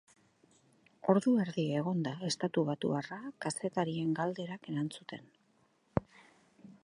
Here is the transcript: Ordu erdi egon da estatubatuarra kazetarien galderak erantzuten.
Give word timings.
Ordu 1.13 1.33
erdi 1.41 1.65
egon 1.81 2.01
da 2.07 2.13
estatubatuarra 2.29 3.19
kazetarien 3.45 4.17
galderak 4.21 4.67
erantzuten. 4.75 5.31